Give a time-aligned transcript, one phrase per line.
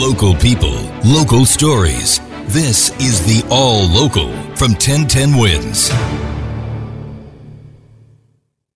[0.00, 2.20] Local people, local stories.
[2.46, 5.90] This is the All Local from 1010 Wins.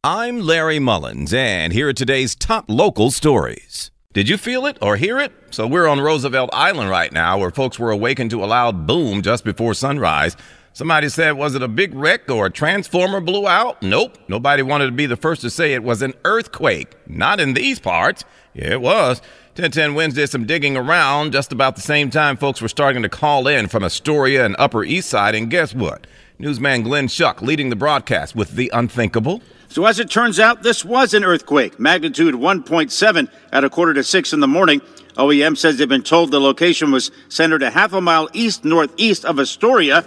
[0.04, 3.90] I'm Larry Mullins, and here are today's top local stories.
[4.12, 5.32] Did you feel it or hear it?
[5.50, 9.22] So we're on Roosevelt Island right now, where folks were awakened to a loud boom
[9.22, 10.36] just before sunrise.
[10.74, 13.80] Somebody said, was it a big wreck or a transformer blew out?
[13.80, 14.18] Nope.
[14.28, 16.96] Nobody wanted to be the first to say it was an earthquake.
[17.06, 18.24] Not in these parts.
[18.52, 19.22] Yeah, it was.
[19.54, 23.08] 1010 Wins did some digging around just about the same time folks were starting to
[23.08, 25.36] call in from Astoria and Upper East Side.
[25.36, 26.08] And guess what?
[26.40, 29.42] Newsman Glenn Schuck leading the broadcast with the unthinkable.
[29.68, 34.02] So, as it turns out, this was an earthquake, magnitude 1.7 at a quarter to
[34.02, 34.80] six in the morning.
[35.16, 39.24] OEM says they've been told the location was centered a half a mile east northeast
[39.24, 40.04] of Astoria.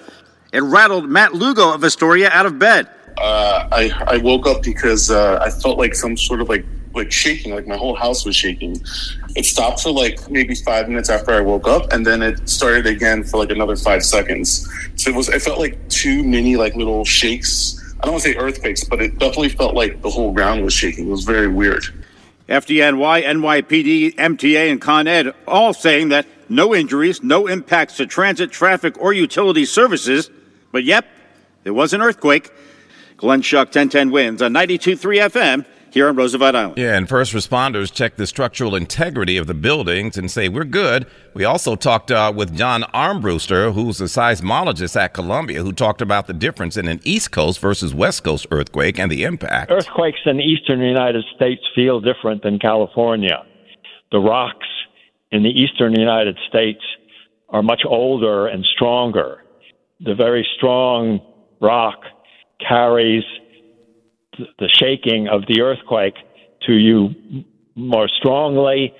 [0.51, 2.89] It rattled Matt Lugo of Astoria out of bed.
[3.17, 6.65] Uh, I, I woke up because uh, I felt like some sort of like
[6.97, 8.81] like shaking, like my whole house was shaking.
[9.35, 12.85] It stopped for like maybe five minutes after I woke up, and then it started
[12.85, 14.67] again for like another five seconds.
[14.95, 17.75] So it was, it felt like two mini like little shakes.
[17.99, 20.73] I don't want to say earthquakes, but it definitely felt like the whole ground was
[20.73, 21.07] shaking.
[21.07, 21.83] It was very weird.
[22.49, 28.51] FDNY, NYPD, MTA, and Con Ed all saying that no injuries, no impacts to transit,
[28.51, 30.29] traffic, or utility services.
[30.71, 31.05] But yep,
[31.63, 32.51] there was an earthquake.
[33.17, 35.65] Glenn Schuck, 1010 wins on 92.3 FM
[35.97, 36.77] here on Roosevelt Island.
[36.77, 41.07] Yeah, and first responders check the structural integrity of the buildings and say, we're good.
[41.33, 46.27] We also talked uh, with John Armbruster, who's a seismologist at Columbia, who talked about
[46.27, 49.71] the difference in an East Coast versus West Coast earthquake and the impact.
[49.71, 53.43] Earthquakes in the eastern United States feel different than California.
[54.11, 54.67] The rocks
[55.31, 56.81] in the eastern United States
[57.49, 59.43] are much older and stronger.
[60.01, 61.21] The very strong
[61.59, 62.01] rock
[62.59, 63.23] carries
[64.59, 66.15] the shaking of the earthquake
[66.65, 67.09] to you
[67.75, 68.93] more strongly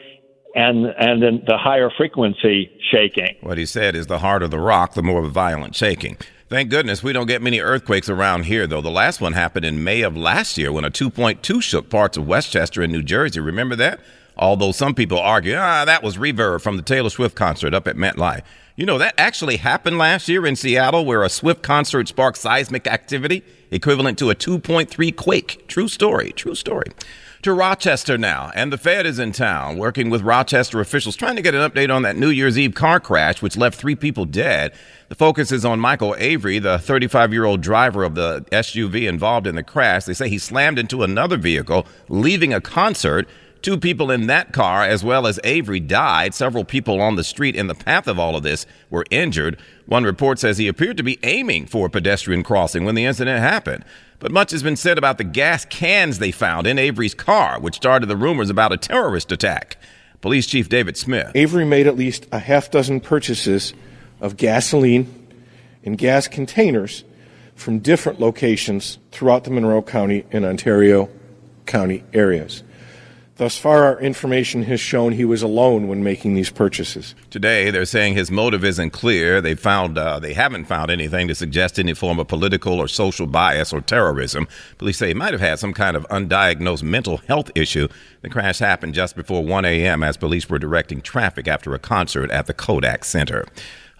[0.56, 3.36] and and then the higher frequency shaking.
[3.42, 6.18] What he said is the harder the rock, the more violent shaking.
[6.50, 8.81] Thank goodness we don't get many earthquakes around here, though.
[8.81, 12.25] The last one happened in May of last year when a 2.2 shook parts of
[12.25, 13.42] Westchester and New Jersey.
[13.42, 14.00] Remember that?
[14.38, 17.98] Although some people argue, ah, that was reverb from the Taylor Swift concert up at
[17.98, 18.44] MetLife.
[18.78, 22.88] You know, that actually happened last year in Seattle where a Swift concert sparked seismic
[22.88, 25.67] activity equivalent to a 2.3 quake.
[25.67, 26.91] True story, true story.
[27.44, 31.41] To Rochester now, and the Fed is in town working with Rochester officials trying to
[31.41, 34.73] get an update on that New Year's Eve car crash which left three people dead.
[35.09, 39.45] The focus is on Michael Avery, the 35 year old driver of the SUV involved
[39.45, 40.06] in the crash.
[40.06, 43.29] They say he slammed into another vehicle, leaving a concert.
[43.62, 46.34] Two people in that car, as well as Avery, died.
[46.34, 49.59] Several people on the street in the path of all of this were injured.
[49.85, 53.40] One report says he appeared to be aiming for a pedestrian crossing when the incident
[53.40, 53.84] happened.
[54.19, 57.75] But much has been said about the gas cans they found in Avery's car, which
[57.75, 59.78] started the rumors about a terrorist attack.
[60.22, 61.31] Police Chief David Smith.
[61.35, 63.74] Avery made at least a half dozen purchases
[64.19, 65.28] of gasoline
[65.84, 67.03] in gas containers
[67.56, 71.09] from different locations throughout the Monroe County and Ontario
[71.66, 72.63] County areas.
[73.38, 77.14] Thus far, our information has shown he was alone when making these purchases.
[77.30, 79.42] Today, they're saying his motive isn't clear.
[79.42, 83.28] They found uh, they haven't found anything to suggest any form of political or social
[83.28, 84.48] bias or terrorism.
[84.80, 87.88] Police say he might have had some kind of undiagnosed mental health issue.
[88.22, 90.02] The crash happened just before 1 a.m.
[90.02, 93.46] as police were directing traffic after a concert at the Kodak Center.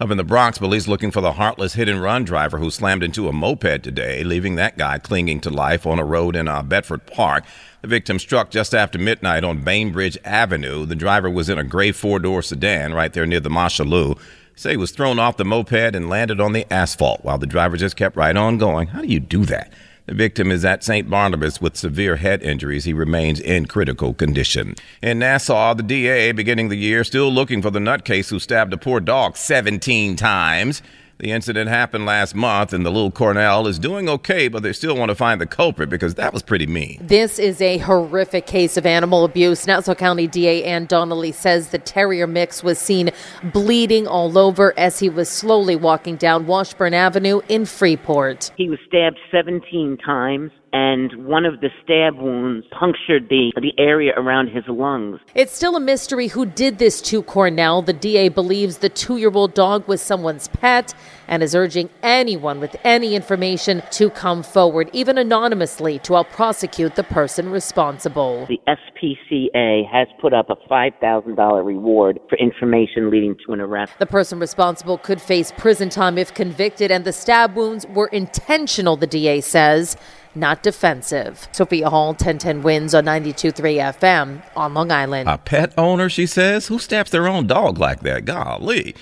[0.00, 3.02] Up in the Bronx, police looking for the heartless hit and run driver who slammed
[3.02, 6.62] into a moped today, leaving that guy clinging to life on a road in uh,
[6.62, 7.42] Bedford Park.
[7.82, 10.86] The victim struck just after midnight on Bainbridge Avenue.
[10.86, 14.16] The driver was in a gray four door sedan right there near the Mosholu.
[14.54, 17.76] Say he was thrown off the moped and landed on the asphalt while the driver
[17.76, 18.86] just kept right on going.
[18.88, 19.72] How do you do that?
[20.08, 21.10] The victim is at St.
[21.10, 22.86] Barnabas with severe head injuries.
[22.86, 24.74] He remains in critical condition.
[25.02, 28.78] In Nassau, the DA beginning the year still looking for the nutcase who stabbed a
[28.78, 30.80] poor dog 17 times.
[31.18, 34.96] The incident happened last month, and the little Cornell is doing okay, but they still
[34.96, 37.00] want to find the culprit because that was pretty mean.
[37.02, 39.66] This is a horrific case of animal abuse.
[39.66, 43.10] Nassau County DA Anne Donnelly says the terrier mix was seen
[43.42, 48.52] bleeding all over as he was slowly walking down Washburn Avenue in Freeport.
[48.56, 50.52] He was stabbed 17 times.
[50.72, 55.20] And one of the stab wounds punctured the, the area around his lungs.
[55.34, 57.82] It's still a mystery who did this to Cornell.
[57.82, 60.94] The DA believes the two year old dog was someone's pet
[61.28, 66.96] and is urging anyone with any information to come forward, even anonymously, to help prosecute
[66.96, 68.46] the person responsible.
[68.46, 73.92] The SPCA has put up a $5,000 reward for information leading to an arrest.
[73.98, 78.96] The person responsible could face prison time if convicted, and the stab wounds were intentional,
[78.96, 79.96] the DA says
[80.34, 81.48] not defensive.
[81.52, 85.28] Sophia Hall, 1010 wins on 92.3 FM on Long Island.
[85.28, 86.68] A pet owner, she says?
[86.68, 88.24] Who stabs their own dog like that?
[88.24, 88.94] Golly.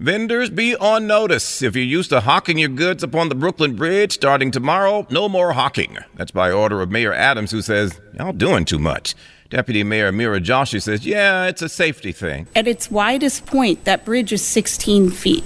[0.00, 1.60] Vendors be on notice.
[1.60, 5.54] If you're used to hawking your goods upon the Brooklyn Bridge, starting tomorrow, no more
[5.54, 5.98] hawking.
[6.14, 9.16] That's by order of Mayor Adams, who says, Y'all doing too much.
[9.50, 12.46] Deputy Mayor Meera Joshi says, Yeah, it's a safety thing.
[12.54, 15.42] At its widest point, that bridge is 16 feet.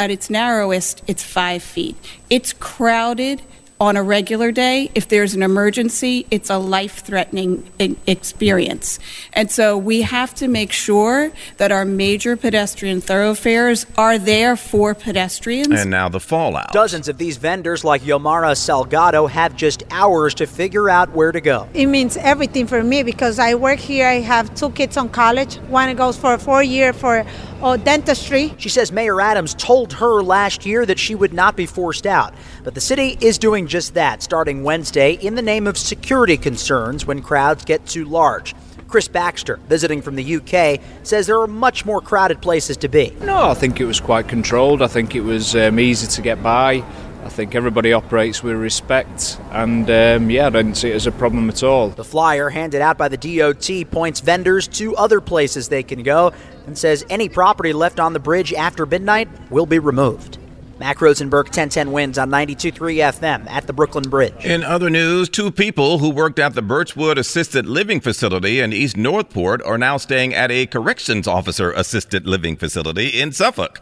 [0.00, 1.94] At its narrowest, it's 5 feet.
[2.28, 3.42] It's crowded
[3.78, 7.70] on a regular day, if there's an emergency, it's a life threatening
[8.06, 8.98] experience.
[9.34, 14.94] And so we have to make sure that our major pedestrian thoroughfares are there for
[14.94, 15.78] pedestrians.
[15.78, 16.72] And now the fallout.
[16.72, 21.40] Dozens of these vendors, like Yomara Salgado, have just hours to figure out where to
[21.40, 21.68] go.
[21.74, 24.06] It means everything for me because I work here.
[24.06, 25.56] I have two kids on college.
[25.68, 27.26] One goes for a four year for
[27.60, 28.54] oh, dentistry.
[28.58, 32.34] She says Mayor Adams told her last year that she would not be forced out.
[32.64, 37.06] But the city is doing just that starting Wednesday in the name of security concerns
[37.06, 38.54] when crowds get too large.
[38.88, 43.14] Chris Baxter, visiting from the UK, says there are much more crowded places to be.
[43.20, 44.80] No, I think it was quite controlled.
[44.80, 46.84] I think it was um, easy to get by.
[47.24, 51.12] I think everybody operates with respect, and um, yeah, I don't see it as a
[51.12, 51.88] problem at all.
[51.88, 56.32] The flyer handed out by the DOT points vendors to other places they can go
[56.68, 60.38] and says any property left on the bridge after midnight will be removed.
[60.78, 64.44] Mac Rosenberg, 1010 wins on 92.3 FM at the Brooklyn Bridge.
[64.44, 68.96] In other news, two people who worked at the Birchwood Assisted Living Facility in East
[68.96, 73.80] Northport are now staying at a corrections officer assisted living facility in Suffolk.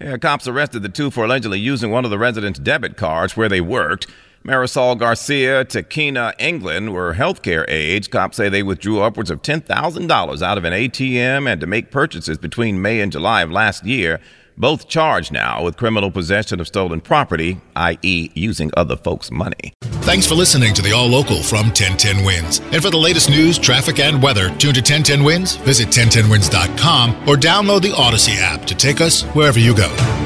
[0.00, 3.48] Yeah, cops arrested the two for allegedly using one of the residents' debit cards where
[3.48, 4.06] they worked.
[4.44, 8.06] Marisol Garcia, Takina England were healthcare aides.
[8.06, 12.38] Cops say they withdrew upwards of $10,000 out of an ATM and to make purchases
[12.38, 14.20] between May and July of last year
[14.56, 19.72] both charged now with criminal possession of stolen property, i.e., using other folks' money.
[19.82, 22.60] Thanks for listening to the All Local from 1010 Wins.
[22.72, 27.36] And for the latest news, traffic, and weather, tune to 1010 Wins, visit 1010wins.com, or
[27.36, 30.25] download the Audacy app to take us wherever you go.